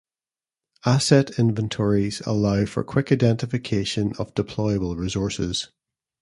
Asset 0.83 1.37
inventories 1.37 2.21
allow 2.21 2.65
for 2.65 2.83
quick 2.83 3.11
identification 3.11 4.13
of 4.17 4.33
deployable 4.33 4.97
resources. 4.97 5.69